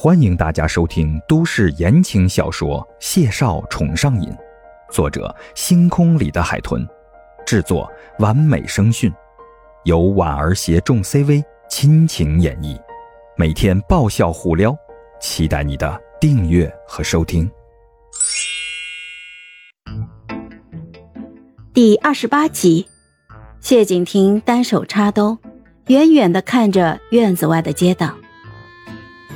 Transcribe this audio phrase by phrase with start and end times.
[0.00, 4.30] 欢迎大家收听都市言情小说《谢少宠上瘾》，
[4.92, 6.86] 作者：星空里的海豚，
[7.44, 9.12] 制作：完美声讯，
[9.82, 12.80] 由婉儿携众 CV 亲情演绎，
[13.36, 14.72] 每天爆笑互撩，
[15.20, 17.50] 期待你的订阅和收听。
[21.74, 22.86] 第二十八集，
[23.60, 25.38] 谢景亭单手插兜，
[25.88, 28.14] 远远的看着院子外的街道。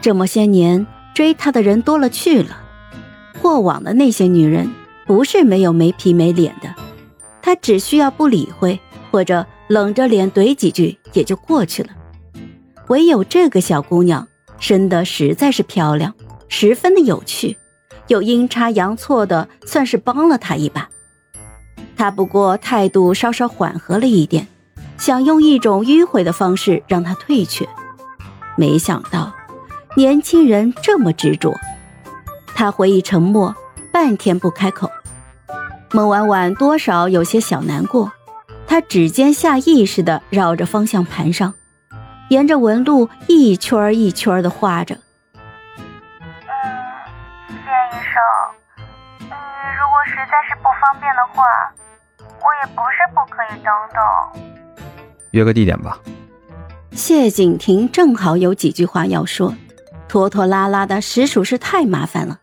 [0.00, 2.56] 这么些年，追他的人多了去了。
[3.42, 4.70] 过往的那些女人，
[5.06, 6.74] 不是没有没皮没脸的，
[7.42, 8.78] 他只需要不理会，
[9.10, 11.90] 或者冷着脸怼几句，也就过去了。
[12.88, 14.26] 唯有这个小姑娘，
[14.58, 16.14] 生得实在是漂亮，
[16.48, 17.56] 十分的有趣，
[18.08, 20.88] 又阴差阳错的算是帮了他一把。
[21.96, 24.48] 他不过态度稍稍缓和了一点，
[24.96, 27.68] 想用一种迂回的方式让他退却，
[28.56, 29.32] 没想到。
[29.96, 31.52] 年轻人这么执着，
[32.54, 33.54] 他回忆沉默，
[33.92, 34.88] 半天不开口。
[35.90, 38.12] 孟婉婉多少有些小难过，
[38.68, 41.54] 她指尖下意识地绕着方向盘上，
[42.28, 44.94] 沿着纹路一圈一圈地画着。
[45.34, 45.42] 嗯，
[47.48, 48.22] 谢医生，
[49.18, 51.44] 你如果实在是不方便的话，
[52.18, 54.00] 我也不是不可以等等。
[55.32, 55.98] 约个地点吧。
[56.92, 59.52] 谢景亭正好有几句话要说。
[60.10, 62.40] 拖拖拉拉的，实属是太麻烦了。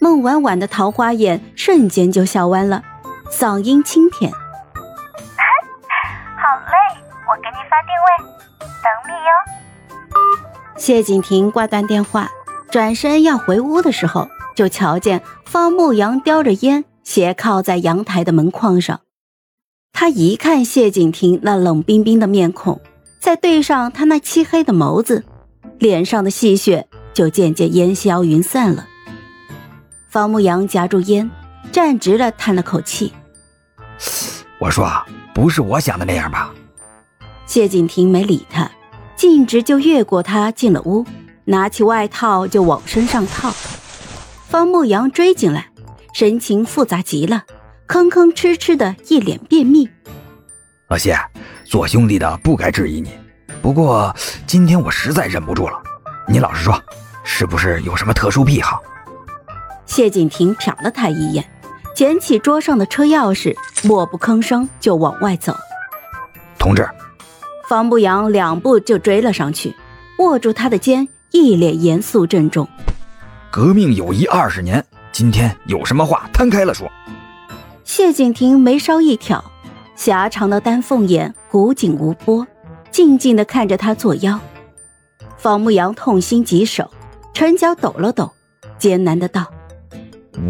[0.00, 2.82] 孟婉婉的桃花眼瞬间就笑弯了，
[3.30, 4.38] 嗓音清甜：“好
[6.56, 6.72] 嘞，
[7.28, 8.08] 我给你发定位，
[8.80, 9.28] 等你哟。”
[10.80, 12.30] 谢景亭挂断电话，
[12.70, 19.00] 转身要回屋的时候，就瞧见方牧阳叼着烟，斜靠在阳台的门框上。
[19.92, 22.80] 他一看谢景亭那冷冰冰的面孔，
[23.20, 25.26] 再对上他那漆黑的眸子。
[25.80, 28.86] 脸上的戏谑就渐渐烟消云散了。
[30.10, 31.30] 方牧阳夹住烟，
[31.72, 33.14] 站直了，叹了口气：
[34.60, 34.86] “我说，
[35.34, 36.52] 不是我想的那样吧？”
[37.46, 38.70] 谢景亭没理他，
[39.16, 41.06] 径直就越过他进了屋，
[41.46, 43.50] 拿起外套就往身上套。
[44.48, 45.70] 方牧阳追进来，
[46.12, 47.44] 神情复杂极了，
[47.88, 49.88] 吭吭哧哧的一脸便秘。
[50.88, 51.16] 老谢，
[51.64, 53.10] 做兄弟的不该质疑你。
[53.62, 54.14] 不过
[54.46, 55.78] 今天我实在忍不住了，
[56.26, 56.82] 你老实说，
[57.22, 58.82] 是不是有什么特殊癖好？
[59.84, 61.44] 谢景亭瞟了他一眼，
[61.94, 63.54] 捡起桌上的车钥匙，
[63.86, 65.54] 默不吭声就往外走。
[66.58, 66.88] 同志，
[67.68, 69.74] 方不阳两步就追了上去，
[70.18, 72.66] 握住他的肩，一脸严肃郑重。
[73.50, 74.82] 革命友谊二十年，
[75.12, 76.90] 今天有什么话摊开了说。
[77.84, 79.44] 谢景亭眉梢一挑，
[79.96, 82.46] 狭长的丹凤眼古井无波。
[82.90, 84.38] 静静的看着他作妖，
[85.38, 86.90] 方牧阳痛心疾首，
[87.32, 88.30] 唇角抖了抖，
[88.78, 89.46] 艰难的道：“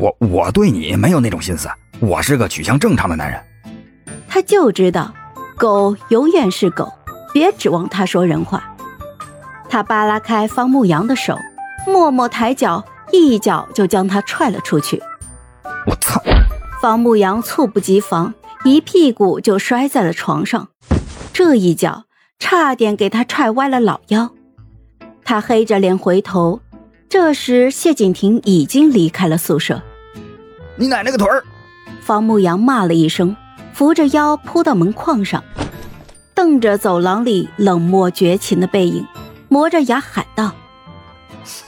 [0.00, 1.68] 我我对你没有那种心思，
[2.00, 3.40] 我是个取向正常的男人。”
[4.28, 5.14] 他就知道，
[5.56, 6.92] 狗永远是狗，
[7.32, 8.74] 别指望他说人话。
[9.68, 11.38] 他扒拉开方牧阳的手，
[11.86, 15.00] 默默抬脚，一脚就将他踹了出去。
[15.86, 16.20] 我操！
[16.82, 18.34] 方牧阳猝不及防，
[18.64, 20.68] 一屁股就摔在了床上，
[21.32, 22.03] 这一脚。
[22.38, 24.30] 差点给他踹歪了老腰，
[25.24, 26.60] 他黑着脸回头，
[27.08, 29.82] 这时谢景亭已经离开了宿舍。
[30.76, 31.42] 你奶奶个腿儿！
[32.00, 33.34] 方牧阳骂了一声，
[33.72, 35.42] 扶着腰扑到门框上，
[36.34, 39.06] 瞪着走廊里冷漠绝情的背影，
[39.48, 40.52] 磨着牙喊道：“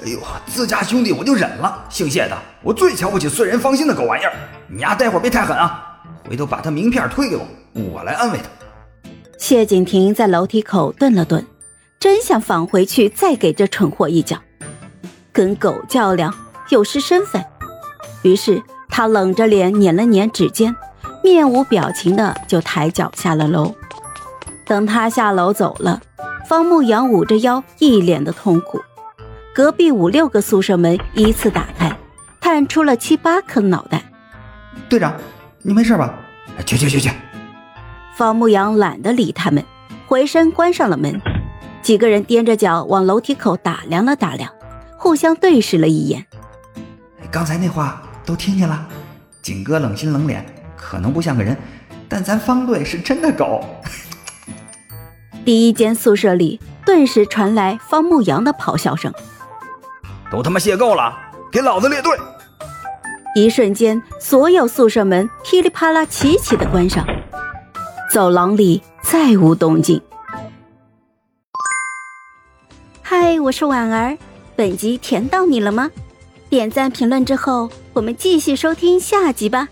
[0.04, 4.33] 哎呦，自家兄弟我就忍了，姓谢的，我最瞧不起碎人芳心的狗玩意儿。
[4.69, 5.98] 你丫待会儿别太狠啊，
[6.28, 8.44] 回头把他名片推给我，我来安慰他。”
[9.39, 11.45] 谢景亭在楼梯口顿了顿，
[12.01, 14.39] 真想返回去再给这蠢货一脚。
[15.33, 16.35] 跟狗较量
[16.71, 17.45] 有失身份，
[18.23, 20.75] 于是他冷着脸捻了捻指尖，
[21.23, 23.75] 面无表情的就抬脚下了楼。
[24.65, 26.01] 等他下楼走了，
[26.49, 28.81] 方牧阳捂着腰，一脸的痛苦。
[29.55, 31.95] 隔壁五六个宿舍门依次打开，
[32.41, 34.03] 探出了七八颗脑袋。
[34.89, 35.15] 队长，
[35.63, 36.15] 你没事吧？
[36.65, 37.10] 去去去去。
[38.16, 39.63] 方牧阳懒得理他们，
[40.07, 41.21] 回身关上了门。
[41.83, 44.51] 几个人踮着脚往楼梯口打量了打量，
[44.97, 46.24] 互相对视了一眼。
[47.30, 48.89] 刚才那话都听见了？
[49.42, 50.42] 景哥冷心冷脸，
[50.78, 51.54] 可能不像个人，
[52.09, 53.63] 但咱方队是真的狗。
[55.45, 59.12] 第一间宿舍里顿时传来方牧阳的咆哮声
[60.33, 61.15] ：“都他妈谢够了，
[61.53, 62.19] 给老子列队！”
[63.36, 67.07] 一瞬间，所有宿舍门噼里啪啦齐齐的关上。
[68.16, 70.01] 走廊里再无动静。
[73.03, 74.16] 嗨，我是婉儿，
[74.57, 75.91] 本集甜到你了吗？
[76.48, 79.68] 点赞评论之后，我们继续收听下集吧。